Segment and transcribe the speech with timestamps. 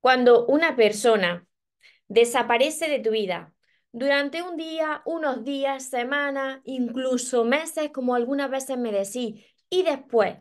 [0.00, 1.46] Cuando una persona
[2.08, 3.54] desaparece de tu vida
[3.92, 10.36] durante un día, unos días, semanas, incluso meses, como algunas veces me decís, y después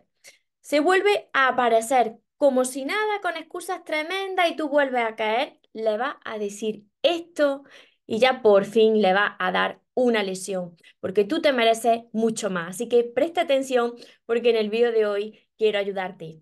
[0.62, 5.60] se vuelve a aparecer como si nada, con excusas tremendas, y tú vuelves a caer,
[5.73, 7.64] le vas a decir esto
[8.05, 12.50] y ya por fin le vas a dar una lesión, porque tú te mereces mucho
[12.50, 12.69] más.
[12.69, 16.41] Así que presta atención porque en el vídeo de hoy quiero ayudarte.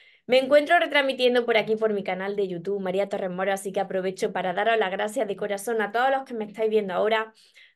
[0.31, 3.81] Me encuentro retransmitiendo por aquí por mi canal de YouTube, María Torres Moro, así que
[3.81, 7.33] aprovecho para daros las gracias de corazón a todos los que me estáis viendo ahora,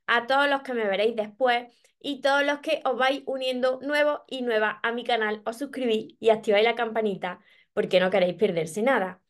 [0.07, 1.65] a todos los que me veréis después
[1.99, 6.15] y todos los que os vais uniendo nuevos y nuevas a mi canal, os suscribís
[6.21, 7.41] y activáis la campanita
[7.73, 9.21] porque no queréis perderse nada.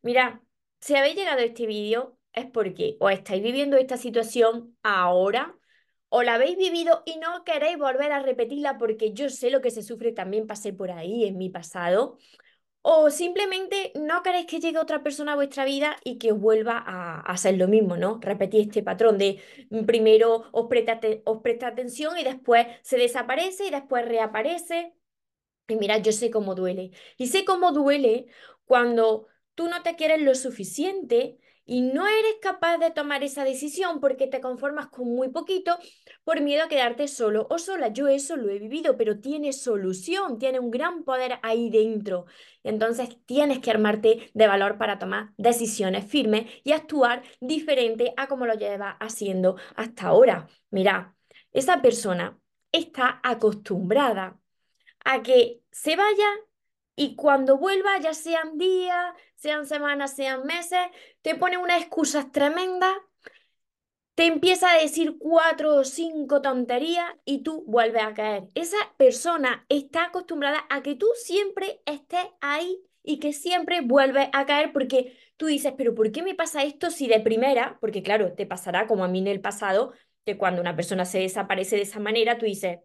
[0.00, 0.40] Mira,
[0.80, 5.54] si habéis llegado a este vídeo es porque o estáis viviendo esta situación ahora
[6.08, 9.70] o la habéis vivido y no queréis volver a repetirla porque yo sé lo que
[9.70, 12.16] se sufre, también pasé por ahí en mi pasado,
[12.82, 16.82] o simplemente no queréis que llegue otra persona a vuestra vida y que os vuelva
[16.86, 18.18] a, hacer lo mismo, ¿no?
[18.22, 23.66] Repetir este patrón de mm, primero os presta, os presta atención y después se desaparece
[23.66, 24.94] y después reaparece.
[25.68, 26.90] Y mira, yo sé cómo duele.
[27.16, 28.26] Y sé cómo duele
[28.64, 31.38] cuando tú no te quieres lo suficiente
[31.70, 35.78] y no eres capaz de tomar esa decisión porque te conformas con muy poquito
[36.24, 37.88] por miedo a quedarte solo o sola.
[37.92, 42.26] Yo eso lo he vivido, pero tiene solución, tiene un gran poder ahí dentro.
[42.64, 48.46] Entonces tienes que armarte de valor para tomar decisiones firmes y actuar diferente a como
[48.46, 50.48] lo llevas haciendo hasta ahora.
[50.70, 51.14] Mira,
[51.52, 52.36] esa persona
[52.72, 54.40] está acostumbrada
[55.04, 56.26] a que se vaya
[57.00, 60.80] y cuando vuelva, ya sean días, sean semanas, sean meses,
[61.22, 62.92] te pone unas excusas tremendas,
[64.14, 68.48] te empieza a decir cuatro o cinco tonterías y tú vuelves a caer.
[68.54, 74.44] Esa persona está acostumbrada a que tú siempre estés ahí y que siempre vuelves a
[74.44, 78.34] caer porque tú dices, pero ¿por qué me pasa esto si de primera, porque claro,
[78.34, 79.94] te pasará como a mí en el pasado,
[80.26, 82.80] que cuando una persona se desaparece de esa manera, tú dices,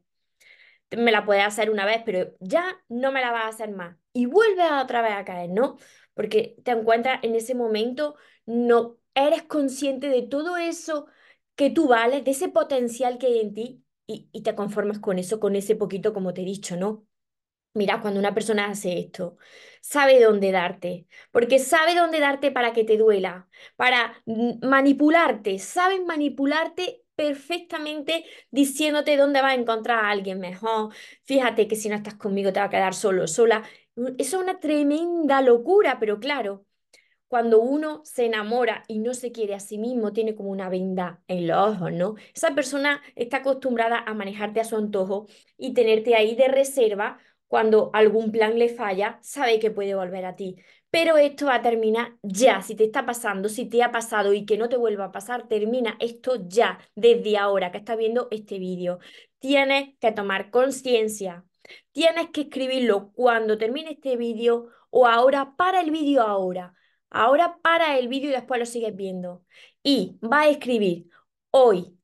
[0.92, 3.98] me la puedes hacer una vez, pero ya no me la vas a hacer más.
[4.14, 5.78] Y vuelves otra vez a caer, ¿no?
[6.14, 8.16] Porque te encuentras en ese momento,
[8.46, 11.08] no eres consciente de todo eso
[11.56, 15.20] que tú vales, de ese potencial que hay en ti y, y te conformas con
[15.20, 17.06] eso, con ese poquito, como te he dicho, ¿no?
[17.74, 19.38] Mira, cuando una persona hace esto,
[19.82, 24.24] sabe dónde darte, porque sabe dónde darte para que te duela, para
[24.62, 30.94] manipularte, saben manipularte perfectamente diciéndote dónde vas a encontrar a alguien mejor.
[31.24, 33.64] Fíjate que si no estás conmigo te va a quedar solo, sola.
[33.96, 36.66] Eso es una tremenda locura, pero claro,
[37.28, 41.22] cuando uno se enamora y no se quiere a sí mismo, tiene como una venda
[41.28, 42.16] en los ojos, ¿no?
[42.34, 45.28] Esa persona está acostumbrada a manejarte a su antojo
[45.58, 50.36] y tenerte ahí de reserva cuando algún plan le falla, sabe que puede volver a
[50.36, 50.58] ti
[50.96, 52.62] pero esto va a terminar ya.
[52.62, 55.46] Si te está pasando, si te ha pasado y que no te vuelva a pasar,
[55.50, 59.00] termina esto ya, desde ahora que estás viendo este vídeo.
[59.40, 61.44] Tienes que tomar conciencia.
[61.92, 66.74] Tienes que escribirlo cuando termine este vídeo o ahora para el vídeo ahora.
[67.10, 69.44] Ahora para el vídeo y después lo sigues viendo.
[69.84, 71.10] Y va a escribir
[71.52, 71.98] hoy,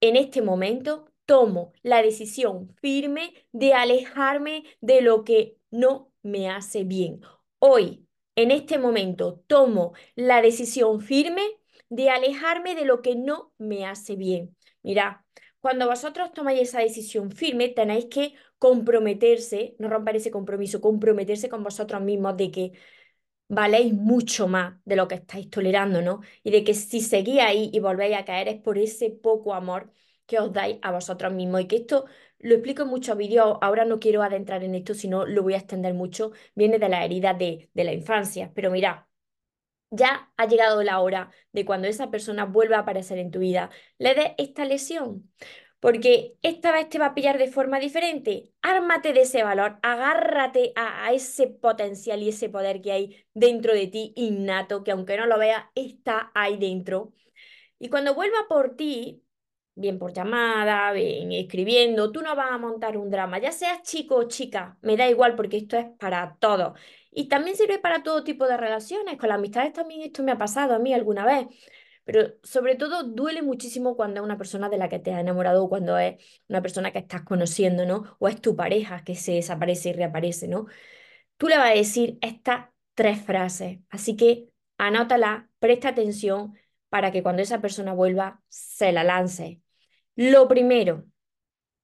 [0.00, 6.84] en este momento, tomo la decisión firme de alejarme de lo que no me hace
[6.84, 7.20] bien.
[7.58, 8.07] Hoy,
[8.42, 11.42] en este momento tomo la decisión firme
[11.88, 14.56] de alejarme de lo que no me hace bien.
[14.82, 15.24] Mira,
[15.60, 21.64] cuando vosotros tomáis esa decisión firme, tenéis que comprometerse, no romper ese compromiso, comprometerse con
[21.64, 22.72] vosotros mismos de que
[23.48, 26.20] valéis mucho más de lo que estáis tolerando, ¿no?
[26.42, 29.90] Y de que si seguís ahí y volvéis a caer es por ese poco amor
[30.26, 32.04] que os dais a vosotros mismos y que esto
[32.38, 35.58] lo explico en muchos vídeos, ahora no quiero adentrar en esto, sino lo voy a
[35.58, 39.08] extender mucho, viene de la herida de, de la infancia, pero mira,
[39.90, 43.70] ya ha llegado la hora de cuando esa persona vuelva a aparecer en tu vida,
[43.98, 45.30] le des esta lesión,
[45.80, 48.52] porque esta vez te va a pillar de forma diferente.
[48.62, 53.72] Ármate de ese valor, agárrate a, a, ese potencial y ese poder que hay dentro
[53.74, 57.12] de ti innato, que aunque no lo veas, está ahí dentro.
[57.78, 59.22] Y cuando vuelva por ti,
[59.78, 64.16] bien por llamada, bien escribiendo, tú no vas a montar un drama, ya seas chico
[64.16, 66.78] o chica, me da igual porque esto es para todos.
[67.10, 70.38] Y también sirve para todo tipo de relaciones, con las amistades también esto me ha
[70.38, 71.46] pasado a mí alguna vez.
[72.04, 75.64] pero sobre todo duele muchísimo cuando es una persona de la que te has enamorado
[75.64, 76.16] o cuando es
[76.48, 78.16] una persona que estás conociendo, ¿no?
[78.18, 80.66] O es tu pareja que se desaparece y reaparece, ¿no?
[81.36, 84.48] Tú le vas a decir estas tres frases, así que
[84.78, 86.58] anótala, presta atención
[86.88, 89.62] para que cuando esa persona vuelva se la lance.
[90.18, 91.04] Lo primero,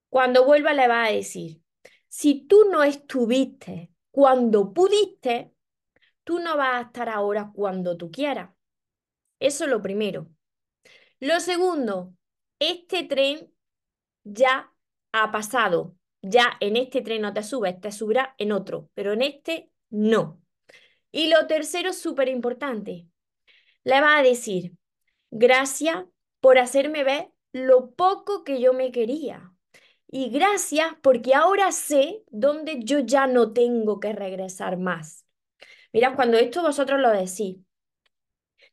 [0.09, 1.61] cuando vuelva le vas a decir,
[2.09, 5.53] si tú no estuviste cuando pudiste,
[6.25, 8.49] tú no vas a estar ahora cuando tú quieras.
[9.39, 10.27] Eso es lo primero.
[11.21, 12.13] Lo segundo,
[12.59, 13.53] este tren
[14.25, 14.69] ya
[15.13, 15.95] ha pasado.
[16.21, 20.41] Ya en este tren no te subes, te subirá en otro, pero en este no.
[21.09, 23.07] Y lo tercero, súper importante,
[23.85, 24.73] le vas a decir,
[25.31, 26.03] gracias
[26.41, 29.53] por hacerme ver lo poco que yo me quería.
[30.09, 35.25] Y gracias porque ahora sé dónde yo ya no tengo que regresar más.
[35.93, 37.57] Mira, cuando esto vosotros lo decís,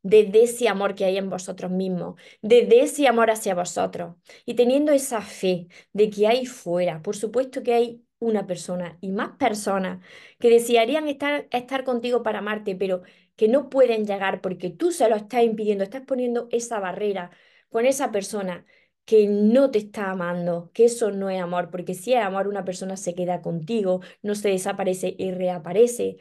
[0.03, 4.91] desde ese amor que hay en vosotros mismos, desde ese amor hacia vosotros y teniendo
[4.93, 10.05] esa fe de que hay fuera, por supuesto que hay una persona y más personas
[10.41, 13.03] que desearían estar, estar contigo para amarte, pero
[13.37, 17.31] que no pueden llegar porque tú se lo estás impidiendo, estás poniendo esa barrera
[17.73, 18.67] con esa persona
[19.05, 22.65] que no te está amando, que eso no es amor, porque si es amor, una
[22.65, 26.19] persona se queda contigo, no se desaparece y reaparece.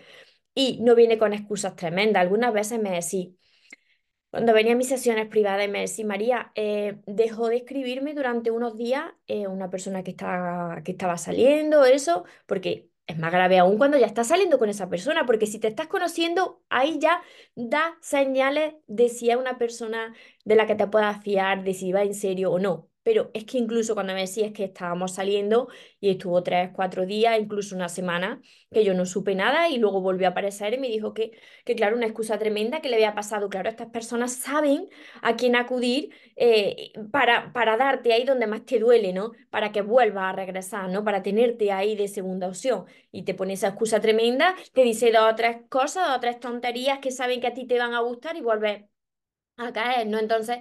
[0.56, 2.22] Y no viene con excusas tremendas.
[2.22, 3.32] Algunas veces me decís,
[4.30, 8.78] cuando venía a mis sesiones privadas me decía, María, eh, dejó de escribirme durante unos
[8.78, 13.78] días eh, una persona que estaba, que estaba saliendo, eso, porque es más grave aún
[13.78, 17.22] cuando ya estás saliendo con esa persona, porque si te estás conociendo, ahí ya
[17.56, 20.14] da señales de si es una persona
[20.46, 22.91] de la que te puedas fiar, de si va en serio o no.
[23.04, 25.70] Pero es que incluso cuando me decías que estábamos saliendo
[26.00, 30.02] y estuvo tres, cuatro días, incluso una semana, que yo no supe nada y luego
[30.02, 31.32] volvió a aparecer y me dijo que,
[31.66, 33.50] que claro, una excusa tremenda que le había pasado.
[33.50, 34.88] Claro, estas personas saben
[35.22, 39.32] a quién acudir eh, para, para darte ahí donde más te duele, ¿no?
[39.50, 41.04] Para que vuelvas a regresar, ¿no?
[41.04, 42.86] Para tenerte ahí de segunda opción.
[43.12, 46.40] Y te pone esa excusa tremenda, te dice dos o tres cosas, dos o tres
[46.40, 48.84] tonterías que saben que a ti te van a gustar y vuelves
[49.58, 50.20] a caer, ¿no?
[50.20, 50.60] Entonces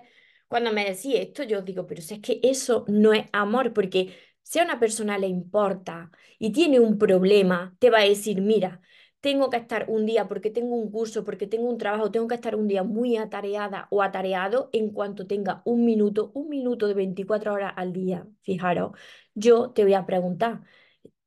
[0.50, 4.14] cuando me decía esto, yo digo, pero si es que eso no es amor, porque
[4.42, 8.82] si a una persona le importa y tiene un problema, te va a decir, mira,
[9.20, 12.34] tengo que estar un día porque tengo un curso, porque tengo un trabajo, tengo que
[12.36, 16.94] estar un día muy atareada o atareado en cuanto tenga un minuto, un minuto de
[16.94, 18.26] 24 horas al día.
[18.42, 18.92] Fijaros,
[19.34, 20.62] yo te voy a preguntar,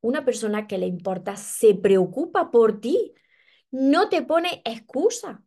[0.01, 3.13] una persona que le importa se preocupa por ti,
[3.71, 5.43] no te pone excusa.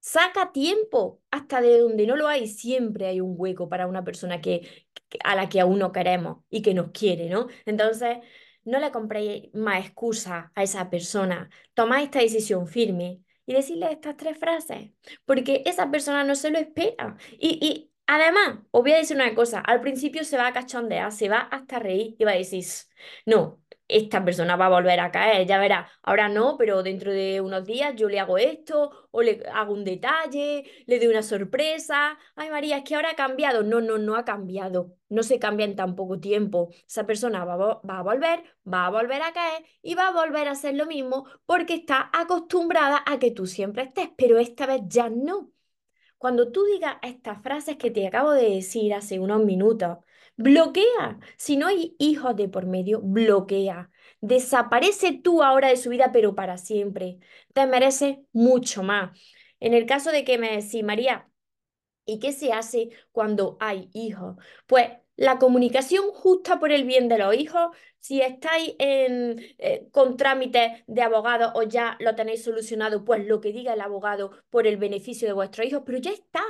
[0.00, 2.48] Saca tiempo hasta de donde no lo hay.
[2.48, 4.86] Siempre hay un hueco para una persona que,
[5.24, 7.48] a la que aún no queremos y que nos quiere, ¿no?
[7.66, 8.18] Entonces,
[8.64, 11.50] no le compréis más excusa a esa persona.
[11.74, 14.90] Tomad esta decisión firme y decirle estas tres frases,
[15.24, 17.16] porque esa persona no se lo espera.
[17.38, 21.12] Y, y además, os voy a decir una cosa, al principio se va a cachondear,
[21.12, 22.64] se va hasta reír y va a decir,
[23.26, 27.40] no, esta persona va a volver a caer, ya verá, ahora no, pero dentro de
[27.40, 32.18] unos días yo le hago esto o le hago un detalle, le doy una sorpresa.
[32.36, 33.62] Ay, María, es que ahora ha cambiado.
[33.62, 34.94] No, no, no ha cambiado.
[35.08, 36.70] No se cambia en tan poco tiempo.
[36.86, 40.48] Esa persona va, va a volver, va a volver a caer y va a volver
[40.48, 44.82] a hacer lo mismo porque está acostumbrada a que tú siempre estés, pero esta vez
[44.86, 45.50] ya no.
[46.20, 49.98] Cuando tú digas estas frases que te acabo de decir hace unos minutos,
[50.36, 51.18] bloquea.
[51.38, 53.90] Si no hay hijos de por medio, bloquea.
[54.20, 57.20] Desaparece tú ahora de su vida, pero para siempre.
[57.54, 59.18] Te mereces mucho más.
[59.60, 61.30] En el caso de que me decís, María,
[62.06, 64.36] ¿y qué se hace cuando hay hijos?
[64.66, 70.16] Pues la comunicación justa por el bien de los hijos, si estáis en, eh, con
[70.16, 74.66] trámites de abogado o ya lo tenéis solucionado, pues lo que diga el abogado por
[74.66, 76.40] el beneficio de vuestros hijos, pero ya está,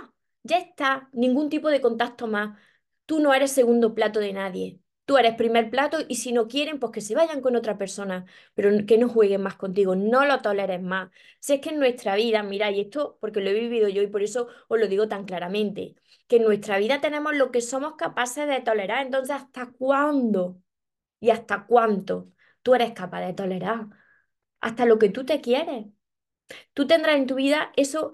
[0.44, 2.56] ya está, ningún tipo de contacto más.
[3.06, 4.78] Tú no eres segundo plato de nadie.
[5.10, 8.26] Tú eres primer plato y si no quieren, pues que se vayan con otra persona,
[8.54, 11.10] pero que no jueguen más contigo, no lo toleres más.
[11.40, 14.06] Si es que en nuestra vida, mira, y esto porque lo he vivido yo y
[14.06, 15.96] por eso os lo digo tan claramente,
[16.28, 19.04] que en nuestra vida tenemos lo que somos capaces de tolerar.
[19.04, 20.62] Entonces, ¿hasta cuándo
[21.20, 23.86] y hasta cuánto tú eres capaz de tolerar?
[24.60, 25.86] Hasta lo que tú te quieres.
[26.74, 28.12] Tú tendrás en tu vida eso,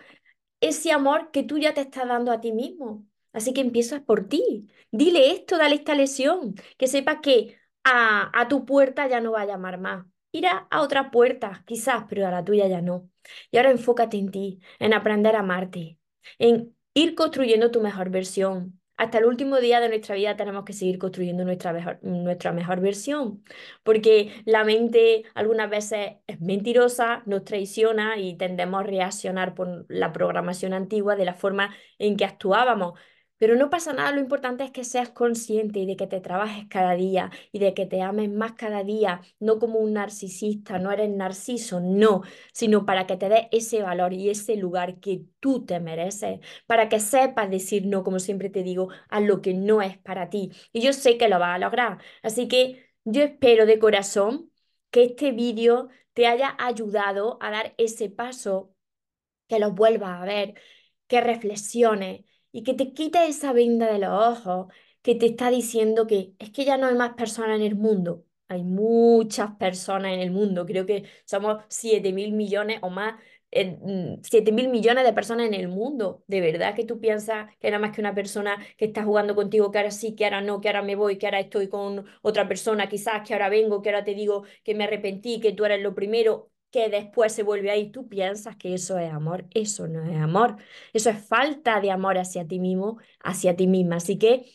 [0.61, 3.07] ese amor que tú ya te estás dando a ti mismo.
[3.37, 4.69] Así que empiezas por ti.
[4.91, 9.43] Dile esto, dale esta lesión, que sepas que a, a tu puerta ya no va
[9.43, 10.07] a llamar más.
[10.33, 13.11] Irá a otra puerta, quizás, pero a la tuya ya no.
[13.51, 15.99] Y ahora enfócate en ti, en aprender a amarte,
[16.39, 18.81] en ir construyendo tu mejor versión.
[18.99, 22.81] hasta el último día de nuestra vida tenemos que seguir construyendo nuestra mejor, nuestra mejor
[22.81, 23.45] versión,
[23.83, 30.13] porque la mente algunas veces es mentirosa, nos traiciona y tendemos a reaccionar por la
[30.13, 32.99] programación antigua de la forma en que actuábamos.
[33.39, 36.67] Pero no pasa nada, lo importante es que seas consciente y de que te trabajes
[36.69, 40.91] cada día y de que te ames más cada día, no como un narcisista, no
[40.91, 45.65] eres narciso, no, sino para que te des ese valor y ese lugar que tú
[45.67, 49.83] te mereces, para que sepas decir no, como siempre te digo, a lo que no
[49.83, 50.51] es para ti.
[50.73, 51.99] Y yo sé que lo vas a lograr.
[52.23, 54.51] Así que yo espero de corazón
[54.91, 58.73] que este vídeo te haya ayudado a dar ese paso,
[59.49, 60.55] que lo vuelvas a ver,
[61.07, 64.73] que reflexiones y que te quite esa venda de los ojos
[65.03, 68.25] que te está diciendo que es que ya no hay más personas en el mundo.
[68.49, 73.21] Hay muchas personas en el mundo, creo que somos 7 mil millones o más,
[74.23, 76.23] 7 mil millones de personas en el mundo.
[76.27, 79.71] ¿De verdad que tú piensas que era más que una persona que está jugando contigo,
[79.71, 82.49] que ahora sí, que ahora no, que ahora me voy, que ahora estoy con otra
[82.49, 85.81] persona, quizás que ahora vengo, que ahora te digo que me arrepentí, que tú eres
[85.83, 86.51] lo primero?
[86.71, 90.57] Que después se vuelve ahí, tú piensas que eso es amor, eso no es amor,
[90.93, 93.97] eso es falta de amor hacia ti mismo, hacia ti misma.
[93.97, 94.47] Así que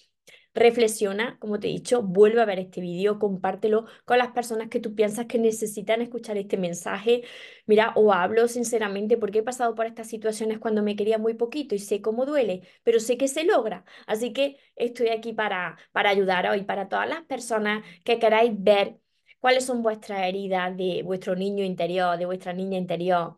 [0.53, 4.79] reflexiona, como te he dicho, vuelve a ver este vídeo, compártelo con las personas que
[4.79, 7.23] tú piensas que necesitan escuchar este mensaje.
[7.65, 11.75] Mira, o hablo sinceramente porque he pasado por estas situaciones cuando me quería muy poquito
[11.75, 13.85] y sé cómo duele, pero sé que se logra.
[14.07, 19.00] Así que estoy aquí para, para ayudaros y para todas las personas que queráis ver
[19.41, 23.35] cuáles son vuestras heridas de vuestro niño interior, de vuestra niña interior,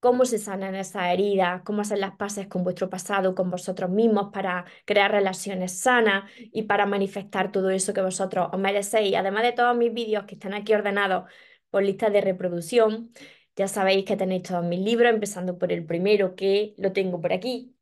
[0.00, 4.30] cómo se sanan esas heridas, cómo hacer las paces con vuestro pasado, con vosotros mismos
[4.32, 9.16] para crear relaciones sanas y para manifestar todo eso que vosotros os merecéis.
[9.16, 11.24] Además de todos mis vídeos que están aquí ordenados
[11.70, 13.12] por lista de reproducción,
[13.56, 17.32] ya sabéis que tenéis todos mis libros, empezando por el primero que lo tengo por
[17.32, 17.75] aquí,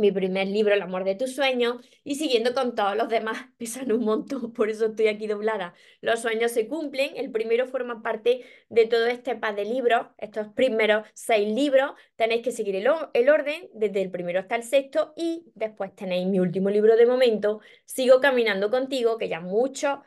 [0.00, 3.92] mi primer libro, El amor de tus sueños, y siguiendo con todos los demás, pesan
[3.92, 5.74] un montón, por eso estoy aquí doblada.
[6.00, 10.48] Los sueños se cumplen, el primero forma parte de todo este par de libros, estos
[10.48, 15.12] primeros seis libros, tenéis que seguir el, el orden desde el primero hasta el sexto,
[15.16, 19.98] y después tenéis mi último libro de momento, Sigo caminando contigo, que ya muchos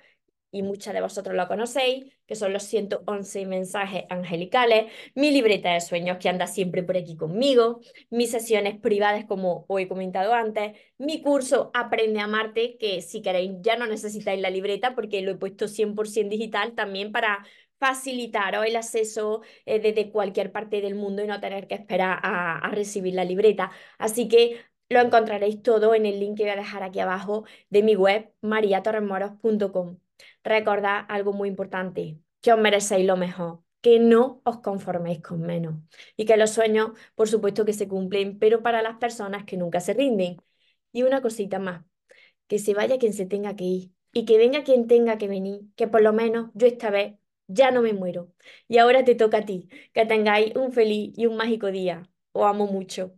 [0.53, 5.81] y muchas de vosotros lo conocéis, que son los 111 mensajes angelicales, mi libreta de
[5.81, 10.77] sueños que anda siempre por aquí conmigo, mis sesiones privadas como os he comentado antes,
[10.97, 15.31] mi curso Aprende a amarte, que si queréis ya no necesitáis la libreta porque lo
[15.31, 17.43] he puesto 100% digital también para
[17.79, 22.59] facilitaros el acceso eh, desde cualquier parte del mundo y no tener que esperar a,
[22.59, 23.71] a recibir la libreta.
[23.97, 27.83] Así que lo encontraréis todo en el link que voy a dejar aquí abajo de
[27.83, 29.97] mi web mariatorremoros.com
[30.43, 35.75] recordad algo muy importante, que os merecéis lo mejor, que no os conforméis con menos
[36.15, 39.79] y que los sueños, por supuesto que se cumplen, pero para las personas que nunca
[39.79, 40.37] se rinden.
[40.91, 41.83] Y una cosita más,
[42.47, 45.61] que se vaya quien se tenga que ir y que venga quien tenga que venir,
[45.75, 47.15] que por lo menos yo esta vez
[47.47, 48.33] ya no me muero.
[48.67, 52.09] Y ahora te toca a ti, que tengáis un feliz y un mágico día.
[52.31, 53.17] Os amo mucho.